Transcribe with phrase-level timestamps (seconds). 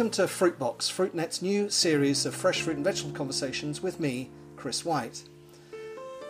[0.00, 4.82] Welcome to Fruitbox, Fruitnet's new series of fresh fruit and vegetable conversations with me, Chris
[4.82, 5.24] White.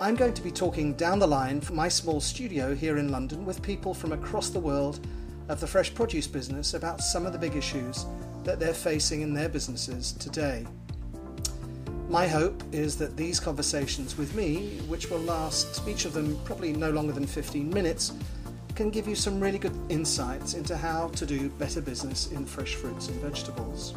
[0.01, 3.47] I'm going to be talking down the line from my small studio here in London
[3.47, 5.07] with people from across the world
[5.48, 8.07] of the fresh produce business about some of the big issues
[8.43, 10.66] that they're facing in their businesses today.
[12.09, 16.73] My hope is that these conversations with me, which will last each of them probably
[16.73, 18.15] no longer than 15 minutes,
[18.74, 22.74] can give you some really good insights into how to do better business in fresh
[22.74, 23.95] fruits and vegetables.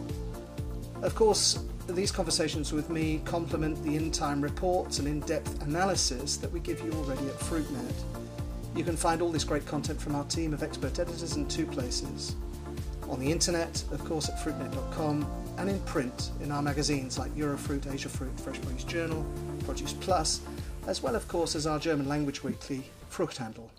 [1.01, 6.37] Of course, these conversations with me complement the in time reports and in depth analysis
[6.37, 7.93] that we give you already at FruitNet.
[8.75, 11.65] You can find all this great content from our team of expert editors in two
[11.65, 12.35] places
[13.09, 17.91] on the internet, of course, at fruitnet.com, and in print in our magazines like Eurofruit,
[17.93, 19.25] Asia Fruit, Fresh Produce Journal,
[19.65, 20.41] Produce Plus,
[20.87, 23.69] as well, of course, as our German language weekly, Fruchthandel.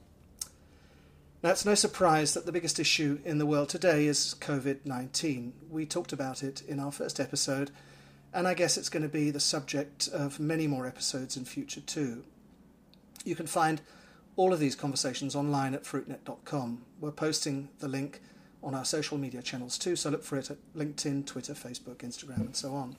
[1.45, 5.53] Now, it's no surprise that the biggest issue in the world today is COVID 19.
[5.69, 7.70] We talked about it in our first episode,
[8.33, 11.83] and I guess it's going to be the subject of many more episodes in future
[11.83, 12.25] too.
[13.27, 13.83] You can find
[14.37, 16.83] all of these conversations online at fruitnet.com.
[16.98, 18.22] We're posting the link
[18.62, 22.39] on our social media channels too, so look for it at LinkedIn, Twitter, Facebook, Instagram,
[22.39, 22.97] and so on.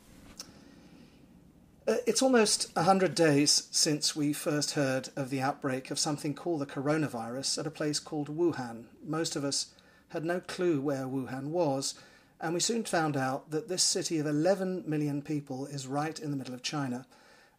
[1.88, 6.60] Uh, it's almost 100 days since we first heard of the outbreak of something called
[6.60, 8.86] the coronavirus at a place called Wuhan.
[9.06, 9.68] Most of us
[10.10, 11.94] had no clue where Wuhan was,
[12.42, 16.32] and we soon found out that this city of 11 million people is right in
[16.32, 17.06] the middle of China,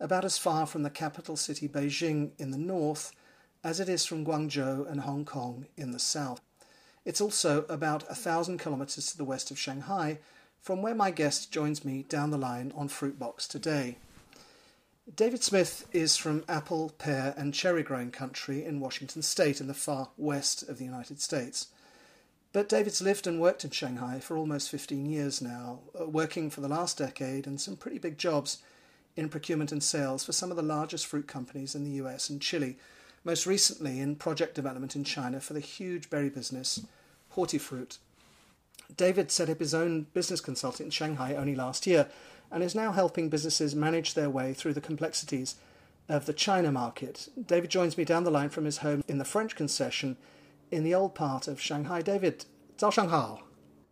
[0.01, 3.13] about as far from the capital city Beijing in the north
[3.63, 6.41] as it is from Guangzhou and Hong Kong in the south.
[7.05, 10.19] It's also about a thousand kilometres to the west of Shanghai,
[10.61, 13.99] from where my guest joins me down the line on Fruitbox today.
[15.15, 19.73] David Smith is from apple, pear, and cherry growing country in Washington state in the
[19.73, 21.69] far west of the United States.
[22.53, 26.61] But David's lived and worked in Shanghai for almost 15 years now, uh, working for
[26.61, 28.59] the last decade in some pretty big jobs
[29.15, 32.43] in procurement and sales for some of the largest fruit companies in the US and
[32.43, 32.77] Chile,
[33.23, 36.81] most recently in project development in China for the huge berry business
[37.37, 37.99] Hortifruit.
[38.97, 42.09] David set up his own business consulting in Shanghai only last year
[42.52, 45.56] and is now helping businesses manage their way through the complexities
[46.10, 47.30] of the China market.
[47.48, 50.18] David joins me down the line from his home in the French concession
[50.70, 52.02] in the old part of Shanghai.
[52.02, 52.46] David,
[52.78, 53.42] 早上好.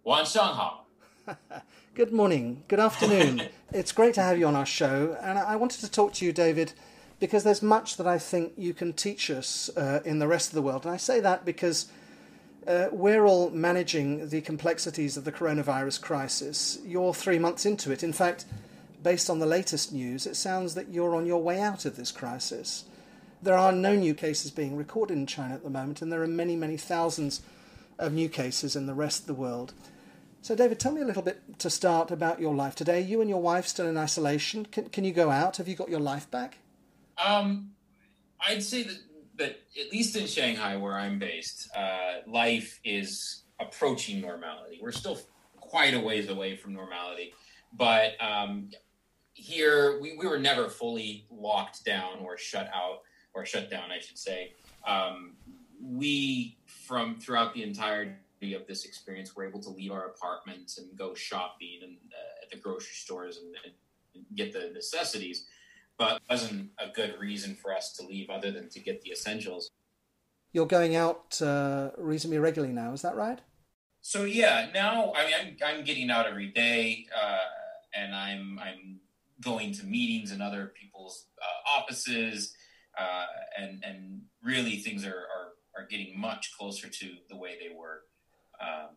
[0.04, 0.88] 晚 上好.
[1.96, 3.50] Good morning, good afternoon.
[3.72, 6.32] it's great to have you on our show, and I wanted to talk to you,
[6.32, 6.74] David,
[7.20, 10.56] because there's much that I think you can teach us uh, in the rest of
[10.56, 10.86] the world.
[10.86, 11.88] And I say that because
[12.67, 16.79] uh, we're all managing the complexities of the coronavirus crisis.
[16.85, 18.03] You're three months into it.
[18.03, 18.45] In fact,
[19.03, 22.11] based on the latest news, it sounds that you're on your way out of this
[22.11, 22.85] crisis.
[23.43, 26.27] There are no new cases being recorded in China at the moment, and there are
[26.27, 27.43] many, many thousands
[27.99, 29.75] of new cases in the rest of the world.
[30.41, 33.01] So, David, tell me a little bit to start about your life today.
[33.01, 34.67] You and your wife still in isolation.
[34.67, 35.59] Can, can you go out?
[35.59, 36.59] Have you got your life back?
[37.23, 37.71] Um,
[38.47, 38.99] I'd say that
[39.37, 44.79] but at least in Shanghai, where I'm based, uh, life is approaching normality.
[44.83, 45.19] We're still
[45.61, 47.35] quite a ways away from normality,
[47.73, 48.71] but um,
[49.35, 53.01] here we, we were never fully locked down or shut out
[53.35, 54.53] or shut down, I should say.
[54.87, 55.35] Um,
[55.83, 60.97] we, from throughout the entirety of this experience, were able to leave our apartments and
[60.97, 65.47] go shopping and uh, at the grocery stores and, and get the necessities
[65.99, 69.71] but wasn't a good reason for us to leave other than to get the essentials.
[70.53, 73.41] You're going out uh, reasonably regularly now, is that right?
[74.01, 77.39] So yeah, now I mean I'm, I'm getting out every day, uh,
[77.95, 79.01] and I'm I'm
[79.41, 82.55] going to meetings in other people's uh, offices,
[82.99, 83.25] uh,
[83.59, 88.03] and and really things are, are are getting much closer to the way they were
[88.61, 88.89] uh,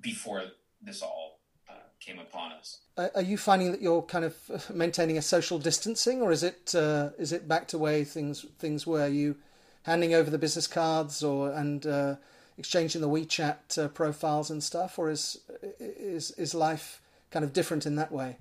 [0.00, 0.44] before
[0.82, 1.39] this all
[2.00, 2.78] came upon us.
[2.96, 7.10] Are you finding that you're kind of maintaining a social distancing, or is it uh,
[7.18, 9.02] is it back to way things things were?
[9.02, 9.36] Are you
[9.84, 12.16] handing over the business cards or and uh,
[12.58, 15.40] exchanging the WeChat uh, profiles and stuff, or is
[15.78, 18.36] is is life kind of different in that way?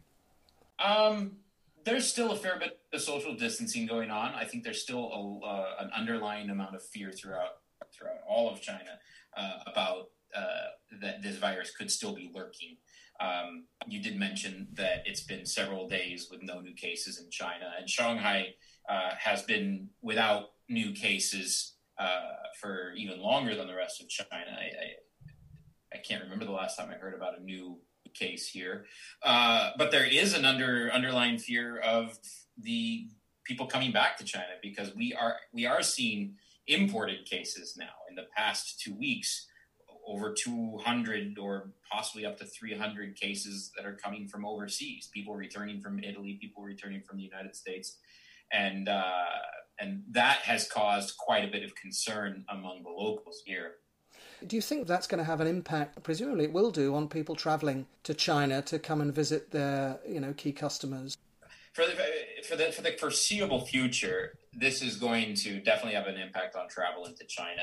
[0.80, 1.38] Um,
[1.86, 4.34] there's still a fair bit of social distancing going on.
[4.34, 7.58] I think there's still a, uh, an underlying amount of fear throughout
[7.94, 9.00] throughout all of China
[9.36, 10.70] uh, about uh,
[11.02, 12.78] that this virus could still be lurking.
[13.20, 17.72] Um, you did mention that it's been several days with no new cases in China,
[17.78, 18.54] and Shanghai
[18.88, 24.30] uh, has been without new cases uh, for even longer than the rest of China.
[24.32, 27.80] I, I, I, can't remember the last time I heard about a new
[28.14, 28.86] case here,
[29.24, 32.18] uh, but there is an under underlying fear of
[32.58, 33.08] the
[33.44, 36.36] people coming back to China because we are we are seeing
[36.68, 39.48] imported cases now in the past two weeks
[40.10, 45.10] over 200 or possibly up to 300 cases that are coming from overseas.
[45.14, 47.98] People returning from Italy, people returning from the United States,
[48.52, 49.04] and uh,
[49.80, 53.76] and that has caused quite a bit of concern among the locals here.
[54.46, 56.02] Do you think that's going to have an impact?
[56.04, 60.20] Presumably, it will do on people traveling to China to come and visit their, you
[60.20, 61.18] know, key customers.
[61.74, 61.94] For the,
[62.44, 66.68] for the for the foreseeable future, this is going to definitely have an impact on
[66.68, 67.62] travel into China.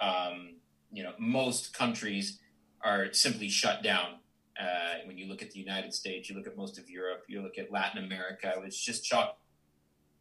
[0.00, 0.56] Um,
[0.92, 2.38] you know, most countries
[2.82, 4.16] are simply shut down.
[4.60, 7.42] Uh, when you look at the United States, you look at most of Europe, you
[7.42, 8.52] look at Latin America.
[8.54, 9.38] I was just shocked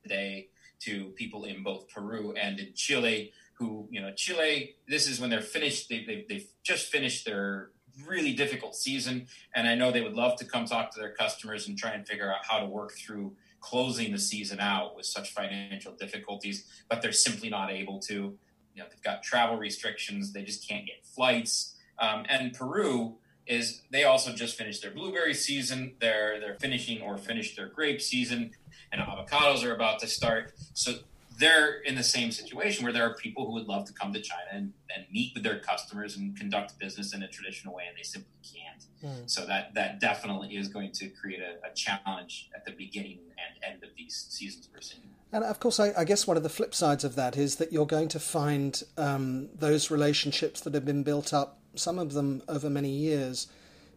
[0.03, 0.49] today
[0.81, 5.29] to people in both Peru and in Chile who, you know, Chile, this is when
[5.29, 7.69] they're finished, they, they, they've just finished their
[8.05, 9.27] really difficult season.
[9.55, 12.05] And I know they would love to come talk to their customers and try and
[12.05, 17.01] figure out how to work through closing the season out with such financial difficulties, but
[17.01, 18.37] they're simply not able to.
[18.75, 21.75] You know, they've got travel restrictions, they just can't get flights.
[21.97, 23.15] Um, and Peru
[23.47, 25.95] is they also just finished their blueberry season.
[25.99, 28.51] They're they're finishing or finished their grape season,
[28.91, 30.53] and avocados are about to start.
[30.73, 30.95] So
[31.37, 34.21] they're in the same situation where there are people who would love to come to
[34.21, 37.97] China and, and meet with their customers and conduct business in a traditional way, and
[37.97, 38.85] they simply can't.
[39.03, 39.29] Mm.
[39.29, 43.73] So that that definitely is going to create a, a, challenge at the beginning and
[43.73, 45.09] end of these seasons we're seeing.
[45.35, 47.73] And of course, I, I, guess one of the flip sides of that is that
[47.73, 52.41] you're going to find um, those relationships that have been built up, some of them
[52.47, 53.47] over many years,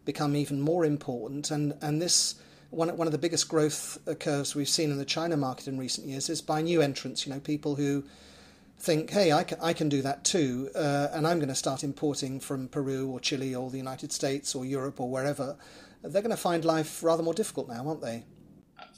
[0.03, 2.35] become even more important, and and this
[2.71, 6.07] one one of the biggest growth curves we've seen in the China market in recent
[6.07, 7.25] years is by new entrants.
[7.25, 8.03] You know, people who
[8.77, 11.85] think, hey, I can, I can do that too, uh, and I'm going to start
[11.85, 15.55] importing from Peru or Chile or the United States or Europe or wherever.
[16.01, 18.25] They're going to find life rather more difficult now, aren't they?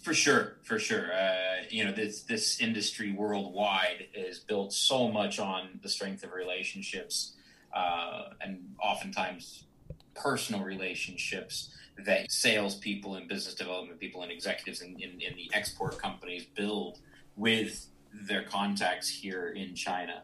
[0.01, 1.13] For sure, for sure.
[1.13, 6.33] Uh, you know, this this industry worldwide is built so much on the strength of
[6.33, 7.33] relationships,
[7.75, 9.65] uh, and oftentimes
[10.13, 11.69] personal relationships
[12.05, 16.99] that salespeople and business development people and executives in, in, in, the export companies build
[17.35, 20.23] with their contacts here in China.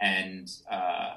[0.00, 1.16] And, uh,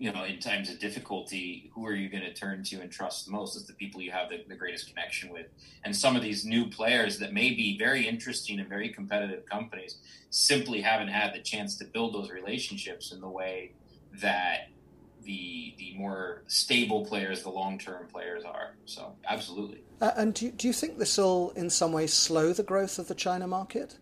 [0.00, 3.26] you know, in times of difficulty, who are you going to turn to and trust
[3.26, 3.54] the most?
[3.54, 5.46] Is the people you have the, the greatest connection with.
[5.84, 9.98] And some of these new players that may be very interesting and very competitive companies
[10.30, 13.72] simply haven't had the chance to build those relationships in the way
[14.22, 14.70] that
[15.22, 18.76] the the more stable players, the long term players are.
[18.86, 19.82] So absolutely.
[20.00, 22.98] Uh, and do you, do you think this will in some way slow the growth
[22.98, 23.98] of the China market?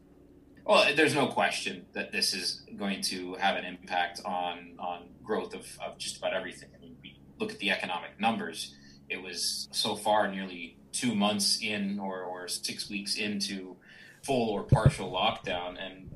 [0.68, 5.54] Well, there's no question that this is going to have an impact on on growth
[5.54, 6.68] of, of just about everything.
[6.76, 8.74] I mean, we look at the economic numbers.
[9.08, 13.76] It was so far nearly two months in or, or six weeks into
[14.22, 16.10] full or partial lockdown, and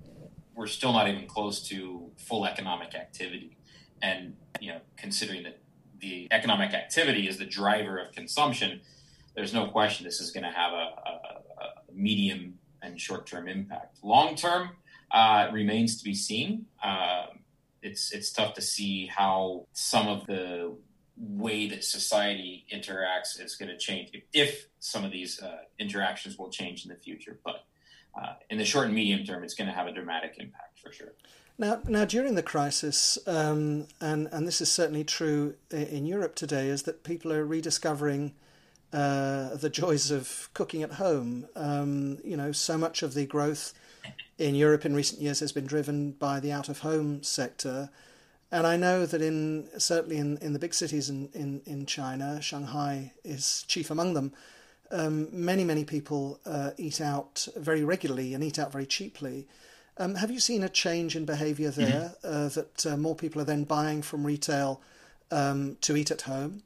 [0.54, 3.56] we're still not even close to full economic activity.
[4.02, 5.62] And you know, considering that
[5.98, 8.82] the economic activity is the driver of consumption,
[9.34, 13.48] there's no question this is going to have a, a, a medium and short term
[13.48, 13.98] impact.
[14.02, 14.70] Long term
[15.12, 16.66] uh, remains to be seen.
[16.82, 17.26] Uh,
[17.82, 20.74] it's it's tough to see how some of the
[21.16, 26.50] way that society interacts is going to change if some of these uh, interactions will
[26.50, 27.38] change in the future.
[27.44, 27.64] But
[28.14, 30.92] uh, in the short and medium term, it's going to have a dramatic impact for
[30.92, 31.12] sure.
[31.58, 36.68] Now, now during the crisis, um, and and this is certainly true in Europe today,
[36.68, 38.34] is that people are rediscovering
[38.92, 41.46] uh, the joys of cooking at home.
[41.56, 43.72] Um, you know, so much of the growth
[44.38, 47.90] in Europe in recent years has been driven by the out of home sector.
[48.50, 52.40] And I know that in certainly in, in the big cities in, in, in China,
[52.42, 54.32] Shanghai is chief among them.
[54.90, 59.48] Um, many many people uh, eat out very regularly and eat out very cheaply.
[59.96, 61.80] Um, have you seen a change in behaviour mm-hmm.
[61.80, 62.26] there mm-hmm.
[62.26, 64.82] uh, that uh, more people are then buying from retail
[65.30, 66.62] um, to eat at home?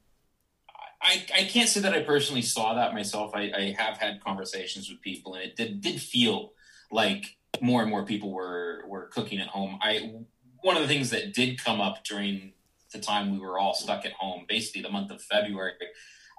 [1.02, 3.32] I, I can't say that I personally saw that myself.
[3.34, 6.52] I, I have had conversations with people, and it did, did feel
[6.90, 9.78] like more and more people were were cooking at home.
[9.82, 10.14] I
[10.62, 12.52] one of the things that did come up during
[12.92, 15.72] the time we were all stuck at home, basically the month of February,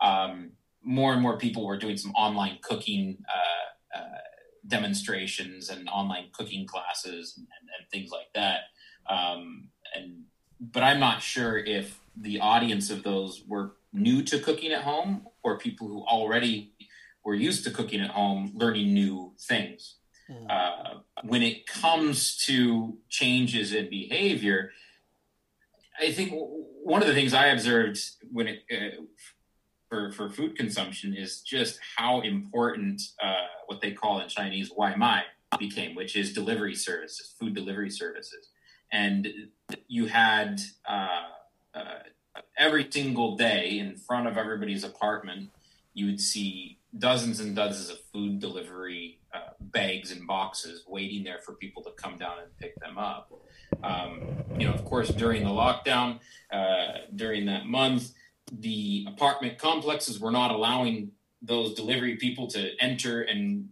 [0.01, 0.51] um,
[0.83, 3.17] more and more people were doing some online cooking.
[3.27, 4.17] Uh, uh,
[4.67, 8.61] demonstrations and online cooking classes and, and, and things like that.
[9.09, 10.23] Um, and
[10.59, 15.27] but I'm not sure if the audience of those were new to cooking at home
[15.43, 16.73] or people who already
[17.23, 19.95] were used to cooking at home, learning new things.
[20.29, 20.45] Mm.
[20.49, 24.71] Uh, when it comes to changes in behavior,
[25.99, 27.99] I think one of the things I observed
[28.31, 29.01] when it uh,
[29.89, 35.21] for, for food consumption is just how important uh, what they call in Chinese Waimai
[35.57, 38.49] became, which is delivery services, food delivery services.
[38.91, 39.27] And
[39.87, 41.23] you had uh,
[41.73, 41.99] uh,
[42.57, 45.49] every single day in front of everybody's apartment,
[45.93, 51.39] you would see dozens and dozens of food delivery uh, bags and boxes waiting there
[51.39, 53.31] for people to come down and pick them up.
[53.83, 54.21] Um,
[54.57, 56.19] you know, of course, during the lockdown,
[56.51, 58.11] uh, during that month,
[58.51, 63.69] the apartment complexes were not allowing those delivery people to enter and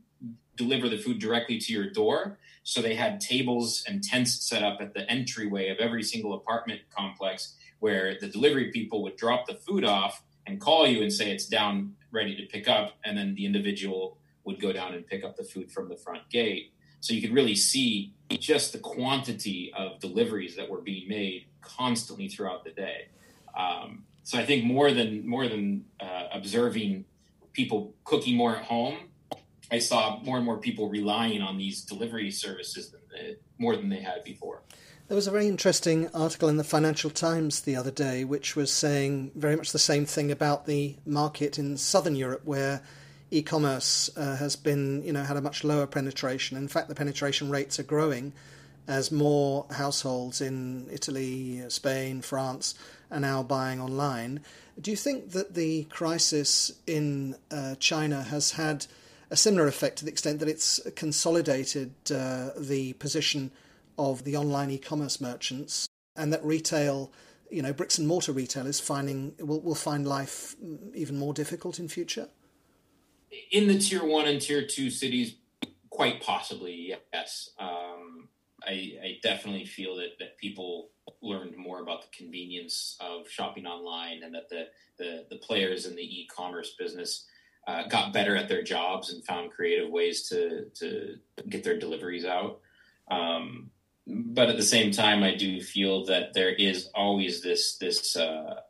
[0.55, 2.38] deliver the food directly to your door.
[2.63, 6.81] So they had tables and tents set up at the entryway of every single apartment
[6.95, 11.32] complex where the delivery people would drop the food off and call you and say
[11.32, 12.94] it's down ready to pick up.
[13.03, 16.29] And then the individual would go down and pick up the food from the front
[16.29, 16.72] gate.
[17.00, 22.27] So you could really see just the quantity of deliveries that were being made constantly
[22.27, 23.08] throughout the day.
[23.58, 27.05] Um, so I think more than more than uh, observing
[27.53, 28.98] people cooking more at home,
[29.72, 34.01] I saw more and more people relying on these delivery services than more than they
[34.01, 34.62] had before.
[35.08, 38.72] There was a very interesting article in the Financial Times the other day, which was
[38.72, 42.82] saying very much the same thing about the market in southern Europe, where
[43.30, 46.58] e-commerce uh, has been, you know, had a much lower penetration.
[46.58, 48.34] In fact, the penetration rates are growing
[48.88, 52.74] as more households in Italy, Spain, France
[53.12, 54.40] are now buying online.
[54.82, 58.88] Do you think that the crisis in uh, China has had
[59.30, 63.52] a similar effect to the extent that it's consolidated uh, the position
[63.98, 67.12] of the online e-commerce merchants, and that retail,
[67.50, 70.56] you know, bricks and mortar retail is finding will will find life
[70.94, 72.30] even more difficult in future?
[73.52, 75.36] In the tier one and tier two cities,
[75.90, 77.50] quite possibly, yes.
[77.60, 78.30] Um,
[78.66, 80.90] I, I definitely feel that, that people
[81.22, 85.96] learned more about the convenience of shopping online and that the, the, the players in
[85.96, 87.25] the e-commerce business
[87.68, 91.16] uh, got better at their jobs and found creative ways to, to
[91.50, 92.60] get their deliveries out.
[93.12, 93.70] Um,
[94.08, 98.62] but at the same time, I do feel that there is always this, this, uh,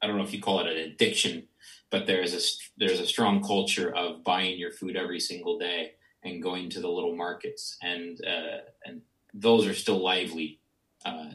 [0.00, 1.48] I don't know if you call it an addiction,
[1.90, 2.40] but there's a,
[2.78, 5.92] there's a strong culture of buying your food every single day
[6.22, 9.02] and going to the little markets and, uh, and
[9.34, 10.60] those are still lively
[11.04, 11.30] uh,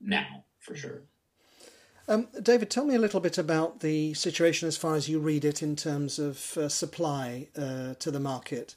[0.00, 1.02] now for sure.
[2.06, 5.44] Um, David, tell me a little bit about the situation as far as you read
[5.44, 8.74] it in terms of uh, supply uh, to the market.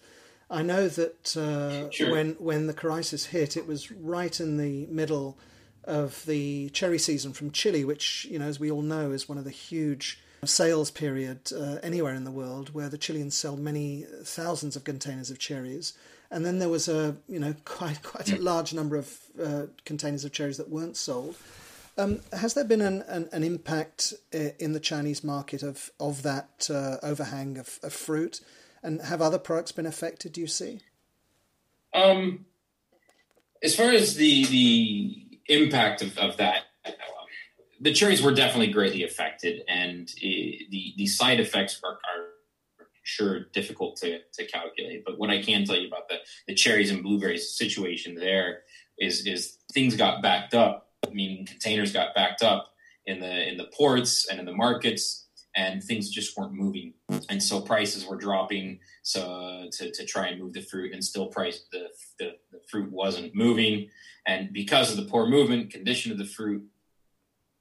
[0.51, 2.11] I know that uh, sure.
[2.11, 5.37] when when the crisis hit, it was right in the middle
[5.85, 9.37] of the cherry season from Chile, which you know, as we all know, is one
[9.37, 14.05] of the huge sales period uh, anywhere in the world, where the Chileans sell many
[14.23, 15.93] thousands of containers of cherries
[16.31, 20.25] and then there was a you know quite quite a large number of uh, containers
[20.25, 21.35] of cherries that weren't sold.
[21.97, 26.23] Um, has there been an, an, an, impact uh, in the Chinese market of of
[26.23, 28.39] that uh, overhang of, of, fruit,
[28.83, 30.33] and have other products been affected?
[30.33, 30.81] Do you see?
[31.93, 32.45] Um,
[33.63, 36.63] as far as the the impact of, of that,
[37.79, 42.27] the cherries were definitely greatly affected, and the the side effects are, are
[43.03, 45.03] sure difficult to, to calculate.
[45.05, 48.61] But what I can tell you about the, the cherries and blueberries situation there
[48.99, 52.69] is is things got backed up, I mean, containers got backed up
[53.05, 56.93] in the in the ports and in the markets and things just weren't moving.
[57.29, 61.27] And so prices were dropping so to, to try and move the fruit and still
[61.27, 61.87] price the,
[62.19, 63.89] the, the fruit wasn't moving.
[64.25, 66.63] And because of the poor movement condition of the fruit,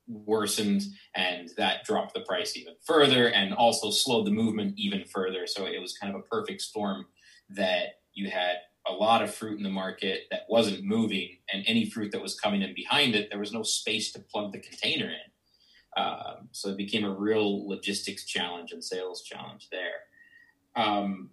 [0.07, 0.83] worsened
[1.15, 5.47] and that dropped the price even further and also slowed the movement even further.
[5.47, 7.07] So it was kind of a perfect storm
[7.51, 8.57] that you had
[8.89, 12.39] a lot of fruit in the market that wasn't moving, and any fruit that was
[12.39, 15.30] coming in behind it, there was no space to plug the container in.
[15.97, 20.01] Um, so it became a real logistics challenge and sales challenge there.
[20.77, 21.31] Um,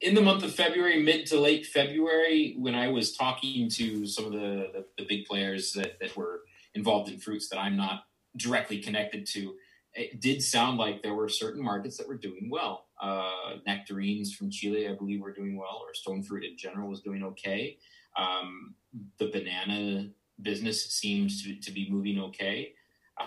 [0.00, 4.26] in the month of February, mid to late February, when I was talking to some
[4.26, 6.40] of the, the, the big players that, that were
[6.74, 8.04] involved in fruits that I'm not
[8.36, 9.54] directly connected to,
[9.94, 12.86] it did sound like there were certain markets that were doing well.
[13.00, 17.00] Uh, nectarines from Chile, I believe, were doing well, or stone fruit in general was
[17.00, 17.78] doing okay.
[18.16, 18.74] Um,
[19.18, 20.08] the banana
[20.40, 22.72] business seems to, to be moving okay.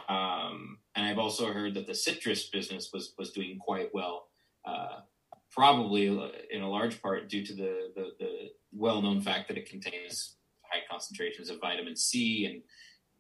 [0.10, 4.27] Um, and I've also heard that the citrus business was, was doing quite well,
[4.65, 5.00] uh,
[5.51, 6.08] probably
[6.51, 8.30] in a large part due to the, the, the
[8.74, 12.62] well known fact that it contains high concentrations of vitamin C and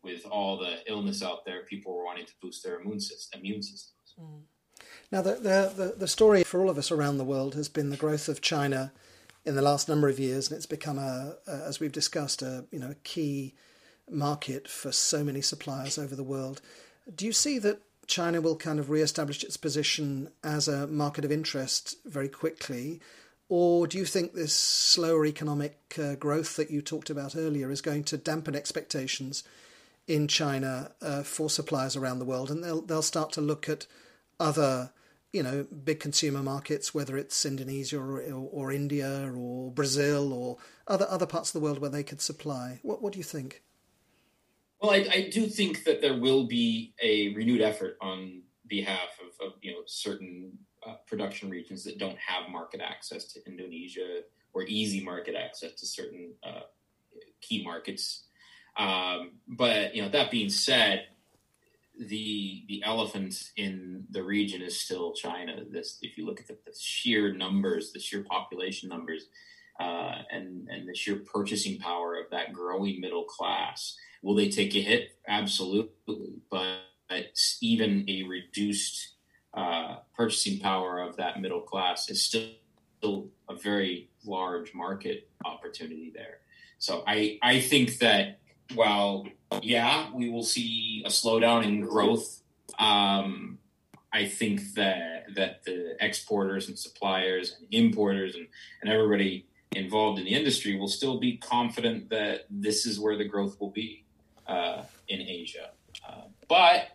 [0.03, 3.63] with all the illness out there, people were wanting to boost their immune system, immune
[3.63, 4.13] systems.
[4.19, 4.41] Mm.
[5.11, 7.97] Now, the, the, the story for all of us around the world has been the
[7.97, 8.93] growth of China
[9.45, 12.65] in the last number of years, and it's become a, a as we've discussed, a
[12.71, 13.55] you know a key
[14.09, 16.61] market for so many suppliers over the world.
[17.13, 21.31] Do you see that China will kind of re-establish its position as a market of
[21.31, 22.99] interest very quickly,
[23.49, 27.81] or do you think this slower economic uh, growth that you talked about earlier is
[27.81, 29.43] going to dampen expectations
[30.07, 33.87] in China uh, for suppliers around the world, and they'll they'll start to look at
[34.39, 34.91] other
[35.31, 40.57] you know big consumer markets, whether it's Indonesia or, or, or India or Brazil or
[40.87, 42.79] other other parts of the world where they could supply.
[42.83, 43.61] What what do you think?
[44.81, 49.47] Well, I, I do think that there will be a renewed effort on behalf of,
[49.47, 54.21] of you know certain uh, production regions that don't have market access to Indonesia
[54.53, 56.61] or easy market access to certain uh,
[57.41, 58.25] key markets.
[58.77, 61.07] Um, but you know, that being said,
[61.97, 65.63] the the elephant in the region is still China.
[65.69, 69.27] This, if you look at the, the sheer numbers, the sheer population numbers,
[69.79, 74.75] uh, and and the sheer purchasing power of that growing middle class, will they take
[74.75, 75.17] a hit?
[75.27, 76.79] Absolutely, but
[77.61, 79.15] even a reduced
[79.53, 82.51] uh, purchasing power of that middle class is still,
[83.47, 86.39] a very large market opportunity there.
[86.79, 88.39] So I I think that
[88.73, 89.27] while
[89.61, 92.41] yeah we will see a slowdown in growth,
[92.79, 93.59] um,
[94.11, 98.47] I think that that the exporters and suppliers and importers and,
[98.81, 103.25] and everybody involved in the industry will still be confident that this is where the
[103.25, 104.04] growth will be
[104.47, 105.69] uh, in Asia.
[106.07, 106.89] Uh, but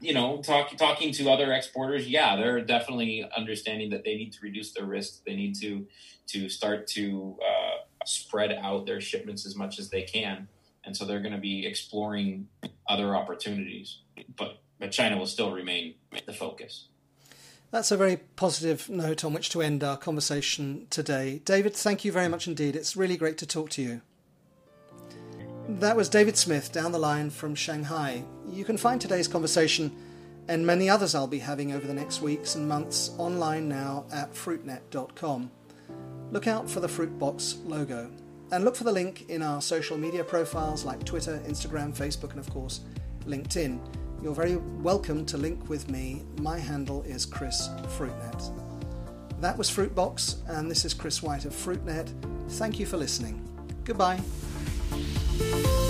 [0.00, 4.38] you know, talking talking to other exporters, yeah, they're definitely understanding that they need to
[4.42, 5.24] reduce their risk.
[5.24, 5.86] They need to
[6.28, 10.48] to start to uh, spread out their shipments as much as they can,
[10.84, 12.48] and so they're going to be exploring
[12.88, 13.98] other opportunities.
[14.36, 15.94] But but China will still remain
[16.26, 16.88] the focus.
[17.70, 21.40] That's a very positive note on which to end our conversation today.
[21.44, 22.76] David, thank you very much indeed.
[22.76, 24.02] It's really great to talk to you.
[25.68, 28.22] That was David Smith down the line from Shanghai.
[28.48, 29.90] You can find today's conversation
[30.46, 34.32] and many others I'll be having over the next weeks and months online now at
[34.32, 35.50] fruitnet.com.
[36.30, 38.12] Look out for the Fruitbox logo
[38.52, 42.38] and look for the link in our social media profiles like Twitter, Instagram, Facebook, and
[42.38, 42.82] of course
[43.24, 43.80] LinkedIn.
[44.22, 46.22] You're very welcome to link with me.
[46.38, 48.52] My handle is Chris Fruitnet.
[49.40, 52.08] That was Fruitbox, and this is Chris White of Fruitnet.
[52.50, 53.42] Thank you for listening.
[53.84, 54.20] Goodbye.
[55.38, 55.85] Música